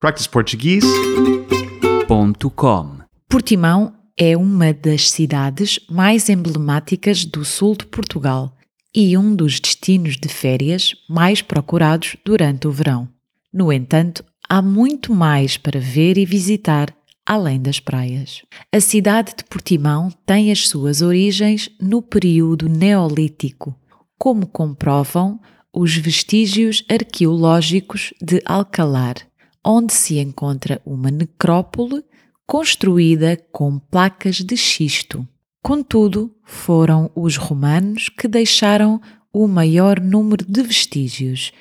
[0.00, 8.56] practiceportuguese.com Portimão é uma das cidades mais emblemáticas do sul de Portugal
[8.94, 13.06] e um dos destinos de férias mais procurados durante o verão.
[13.52, 16.88] No entanto, há muito mais para ver e visitar
[17.26, 18.40] além das praias.
[18.74, 23.78] A cidade de Portimão tem as suas origens no período Neolítico,
[24.18, 25.38] como comprovam
[25.70, 29.28] os vestígios arqueológicos de Alcalar,
[29.64, 32.04] onde se encontra uma necrópole
[32.46, 35.26] construída com placas de xisto.
[35.62, 39.00] Contudo, foram os romanos que deixaram
[39.32, 41.52] o maior número de vestígios,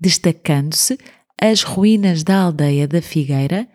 [0.00, 0.98] destacando-se
[1.40, 3.68] as ruínas da aldeia da Figueira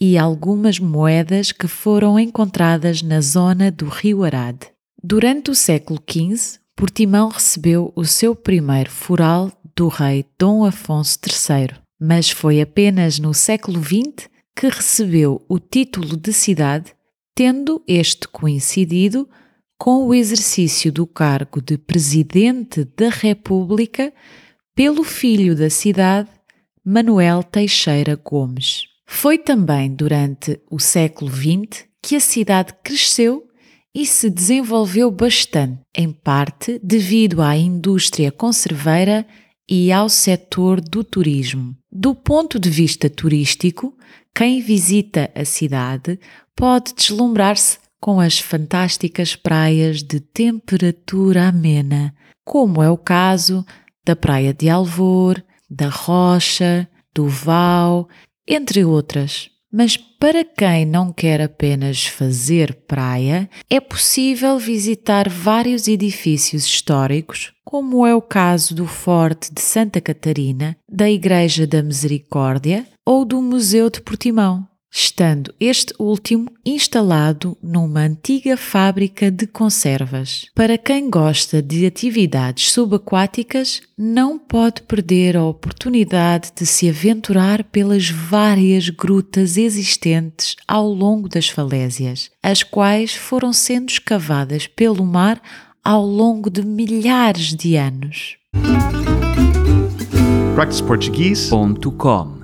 [0.00, 4.68] e algumas moedas que foram encontradas na zona do rio Arade.
[5.02, 11.76] Durante o século XV, Portimão recebeu o seu primeiro foral do rei Dom Afonso III,
[12.00, 16.92] mas foi apenas no século XX que recebeu o título de cidade,
[17.34, 19.28] tendo este coincidido
[19.78, 24.12] com o exercício do cargo de Presidente da República
[24.74, 26.28] pelo filho da cidade,
[26.84, 28.86] Manuel Teixeira Gomes.
[29.06, 33.46] Foi também durante o século XX que a cidade cresceu
[33.94, 39.26] e se desenvolveu bastante, em parte devido à indústria conserveira
[39.68, 41.76] e ao setor do turismo.
[41.90, 43.96] Do ponto de vista turístico,
[44.34, 46.18] quem visita a cidade
[46.56, 53.66] pode deslumbrar-se com as fantásticas praias de temperatura amena, como é o caso
[54.04, 58.08] da Praia de Alvor, da Rocha, do Val,
[58.46, 59.50] entre outras.
[59.70, 68.06] Mas para quem não quer apenas fazer praia, é possível visitar vários edifícios históricos, como
[68.06, 73.90] é o caso do Forte de Santa Catarina, da Igreja da Misericórdia ou do Museu
[73.90, 80.46] de Portimão estando este último instalado numa antiga fábrica de conservas.
[80.54, 88.08] Para quem gosta de atividades subaquáticas, não pode perder a oportunidade de se aventurar pelas
[88.08, 95.40] várias grutas existentes ao longo das falésias, as quais foram sendo escavadas pelo mar
[95.84, 98.36] ao longo de milhares de anos.
[100.54, 102.37] practiceportuguese.com